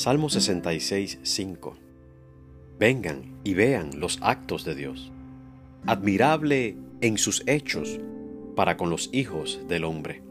Salmo 0.00 0.30
66, 0.30 1.18
5. 1.22 1.76
Vengan 2.78 3.38
y 3.44 3.52
vean 3.52 4.00
los 4.00 4.18
actos 4.22 4.64
de 4.64 4.74
Dios, 4.74 5.12
admirable 5.84 6.74
en 7.02 7.18
sus 7.18 7.42
hechos 7.46 8.00
para 8.56 8.78
con 8.78 8.88
los 8.88 9.10
hijos 9.12 9.60
del 9.68 9.84
hombre. 9.84 10.22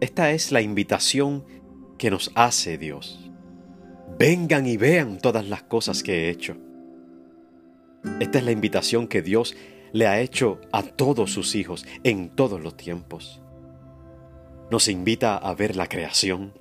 Esta 0.00 0.30
es 0.30 0.52
la 0.52 0.62
invitación 0.62 1.44
que 1.98 2.10
nos 2.10 2.32
hace 2.34 2.78
Dios. 2.78 3.30
Vengan 4.18 4.66
y 4.66 4.78
vean 4.78 5.18
todas 5.18 5.46
las 5.46 5.64
cosas 5.64 6.02
que 6.02 6.20
he 6.20 6.30
hecho. 6.30 6.56
Esta 8.20 8.38
es 8.38 8.44
la 8.46 8.52
invitación 8.52 9.06
que 9.06 9.20
Dios 9.20 9.54
le 9.92 10.06
ha 10.06 10.18
hecho 10.18 10.62
a 10.72 10.82
todos 10.82 11.30
sus 11.30 11.54
hijos 11.54 11.84
en 12.04 12.30
todos 12.30 12.58
los 12.58 12.74
tiempos. 12.74 13.42
Nos 14.70 14.88
invita 14.88 15.36
a 15.36 15.54
ver 15.54 15.76
la 15.76 15.88
creación, 15.88 16.54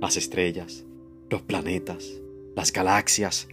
las 0.00 0.16
estrellas, 0.16 0.86
los 1.34 1.42
planetas, 1.42 2.22
las 2.54 2.72
galaxias, 2.72 3.48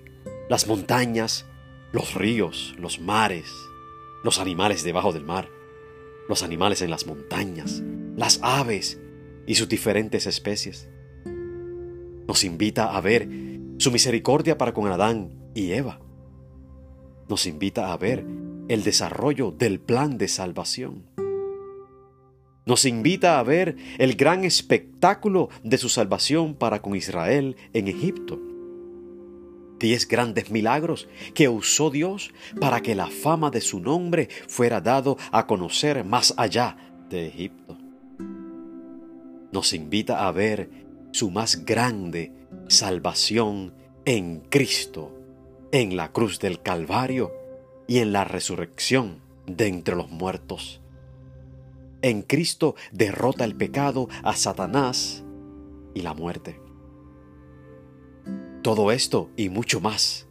las 0.49 0.67
montañas, 0.67 1.48
los 1.91 2.13
ríos, 2.13 2.76
los 2.77 2.99
mares, 2.99 3.52
los 4.23 4.38
animales 4.38 4.84
debajo 4.84 5.12
del 5.13 5.26
mar, 5.26 5.49
los 6.30 6.44
animales 6.44 6.84
en 6.84 6.91
las 6.91 7.07
montañas, 7.07 7.81
las 8.16 8.40
aves 8.44 9.02
y 9.48 9.55
sus 9.55 9.67
diferentes 9.67 10.27
especies. 10.27 10.90
Nos 12.27 12.44
invita 12.44 12.95
a 12.95 13.02
ver 13.02 13.27
su 13.80 13.90
misericordia 13.90 14.59
para 14.59 14.76
con 14.76 14.85
Adán 14.85 15.32
y 15.55 15.71
Eva. 15.71 15.99
Nos 17.29 17.48
invita 17.48 17.91
a 17.91 17.98
ver 17.98 18.23
el 18.68 18.84
desarrollo 18.84 19.49
del 19.49 19.79
plan 19.79 20.20
de 20.20 20.27
salvación. 20.27 21.07
Nos 22.71 22.85
invita 22.85 23.38
a 23.38 23.43
ver 23.43 23.75
el 23.98 24.16
gran 24.16 24.45
espectáculo 24.45 25.49
de 25.62 25.77
su 25.77 25.89
salvación 25.89 26.55
para 26.55 26.82
con 26.82 26.96
Israel 26.96 27.57
en 27.73 27.90
Egipto. 27.90 28.40
Diez 29.77 30.07
grandes 30.07 30.51
milagros 30.51 31.09
que 31.34 31.49
usó 31.49 31.90
Dios 31.90 32.31
para 32.62 32.79
que 32.79 32.96
la 32.96 33.07
fama 33.07 33.51
de 33.51 33.59
su 33.59 33.81
nombre 33.81 34.29
fuera 34.48 34.79
dado 34.79 35.18
a 35.34 35.48
conocer 35.48 36.05
más 36.05 36.34
allá 36.37 36.77
de 37.09 37.27
Egipto. 37.27 37.77
Nos 39.51 39.74
invita 39.74 40.26
a 40.26 40.31
ver 40.31 40.70
su 41.12 41.29
más 41.29 41.65
grande 41.65 42.31
salvación 42.70 43.74
en 44.05 44.43
Cristo, 44.49 45.13
en 45.74 45.98
la 45.98 46.13
cruz 46.13 46.40
del 46.40 46.62
Calvario 46.62 47.34
y 47.85 47.98
en 47.98 48.13
la 48.13 48.24
resurrección 48.24 49.20
de 49.46 49.68
entre 49.68 49.98
los 49.98 50.09
muertos. 50.09 50.80
En 52.02 52.24
Cristo 52.24 52.76
derrota 52.91 53.46
el 53.46 53.55
pecado 53.55 54.07
a 54.24 54.35
Satanás 54.35 55.24
y 55.94 56.02
la 56.02 56.13
muerte. 56.13 56.60
Todo 58.63 58.91
esto 58.91 59.30
y 59.35 59.49
mucho 59.49 59.82
más 59.82 60.27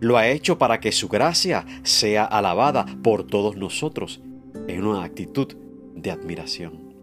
lo 0.00 0.16
ha 0.16 0.28
hecho 0.28 0.58
para 0.58 0.80
que 0.80 0.92
su 0.92 1.08
gracia 1.08 1.66
sea 1.82 2.24
alabada 2.24 2.86
por 3.02 3.24
todos 3.24 3.56
nosotros 3.56 4.20
en 4.68 4.84
una 4.84 5.02
actitud 5.02 5.56
de 5.94 6.10
admiración. 6.10 6.94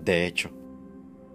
De 0.00 0.26
hecho, 0.26 0.50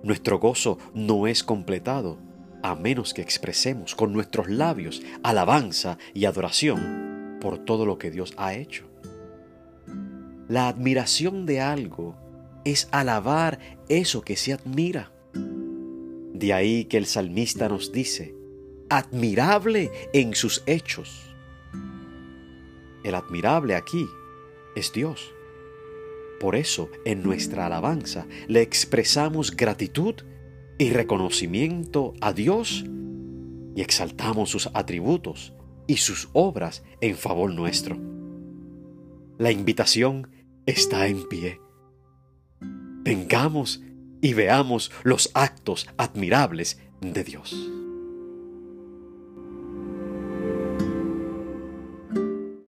nuestro 0.04 0.40
gozo 0.40 0.78
no 0.94 1.28
es 1.28 1.44
completado 1.44 2.20
a 2.62 2.76
menos 2.76 3.14
que 3.14 3.22
expresemos 3.22 3.96
con 3.96 4.12
nuestros 4.12 4.50
labios 4.50 5.02
alabanza 5.24 5.98
y 6.14 6.26
adoración 6.26 7.38
por 7.40 7.59
todo 7.59 7.86
lo 7.86 7.98
que 7.98 8.12
Dios 8.12 8.34
ha 8.38 8.54
hecho. 8.54 8.90
La 10.48 10.70
admiración 10.70 11.45
de 11.45 11.59
algo 11.59 12.16
es 12.64 12.88
alabar 12.92 13.59
eso 13.90 14.22
que 14.22 14.38
se 14.38 14.53
admira. 14.53 15.12
De 15.34 16.53
ahí 16.53 16.86
que 16.86 16.98
el 16.98 17.06
salmista 17.06 17.67
nos 17.67 17.92
dice, 17.92 18.34
admirable 18.90 19.91
en 20.13 20.35
sus 20.35 20.63
hechos. 20.66 21.35
El 23.03 23.16
admirable 23.16 23.75
aquí 23.75 24.08
es 24.75 24.94
Dios. 24.94 25.34
Por 26.40 26.56
eso 26.56 26.90
en 27.03 27.24
nuestra 27.24 27.66
alabanza 27.66 28.25
le 28.47 28.62
expresamos 28.62 29.56
gratitud 29.56 30.16
y 30.78 30.91
reconocimiento 30.91 32.14
a 32.22 32.31
Dios 32.31 32.85
y 33.75 33.81
exaltamos 33.81 34.50
sus 34.50 34.69
atributos 34.74 35.53
y 35.88 35.97
sus 35.97 36.29
obras 36.34 36.84
en 37.02 37.16
favor 37.16 37.53
nuestro. 37.53 37.97
La 39.38 39.52
invitación 39.52 40.29
está 40.67 41.07
en 41.07 41.28
pie. 41.28 41.59
Vengamos 42.61 43.81
y 44.22 44.33
veamos 44.33 44.91
los 45.03 45.31
actos 45.33 45.88
admirables 45.97 46.79
de 47.01 47.23
Dios. 47.23 47.72